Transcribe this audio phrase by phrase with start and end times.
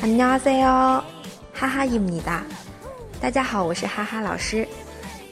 [0.00, 1.02] 塞哦，
[1.52, 2.44] 哈哈伊姆尼达，
[3.20, 4.66] 大家好，我是哈哈老师，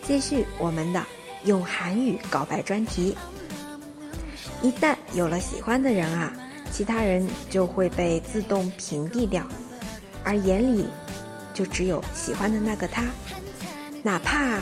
[0.02, 1.02] 继续我们的
[1.44, 3.16] 用韩语告白专题。
[4.62, 6.32] 一旦有了喜欢的人啊，
[6.72, 9.46] 其他人就会被自动屏蔽掉，
[10.24, 10.86] 而眼里
[11.54, 13.04] 就只有喜欢的那个他，
[14.02, 14.58] 哪怕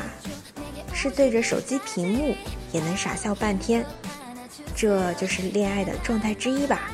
[0.92, 2.36] 是对着手机屏幕，
[2.72, 3.84] 也能傻笑半天。
[4.76, 6.90] 这就是恋爱的状态之一吧。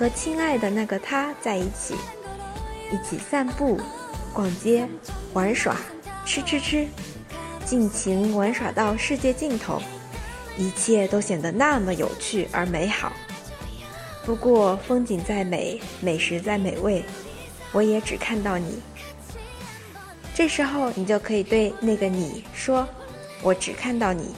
[0.00, 1.94] 和亲爱的那个他在一起，
[2.92, 3.80] 一起散步、
[4.32, 4.86] 逛街、
[5.32, 5.76] 玩耍、
[6.24, 6.86] 吃吃吃，
[7.64, 9.80] 尽情玩耍到世界尽头，
[10.58, 13.12] 一切都显得那么有趣而美好。
[14.24, 17.04] 不过风景再美，美食再美味，
[17.72, 18.82] 我也只看到你。
[20.34, 24.34] 这时候你就可以对那个你说：“我只看到你。”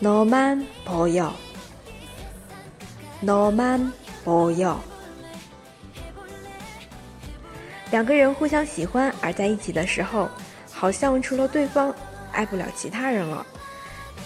[0.00, 1.30] 너만보 여，
[3.24, 3.92] 너만
[4.26, 4.76] 보 여。
[7.90, 10.28] 两个人互相喜欢而在一起的时候，
[10.72, 11.94] 好像除了对方，
[12.32, 13.46] 爱不了其他人了，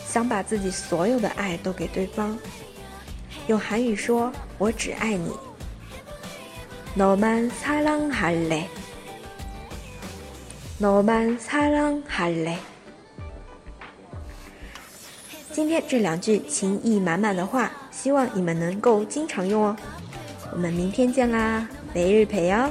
[0.07, 2.39] 想把自己所有的爱都给对方。
[3.49, 5.33] 用韩语说：“我只爱你。”
[6.97, 8.65] 너만사랑할 래，
[10.81, 12.57] 너만사랑할 래。
[15.54, 19.76] 今天这两句情意满满的话，希望你们能够经常用哦。
[20.54, 22.70] 我们明天见啦，每日陪哦。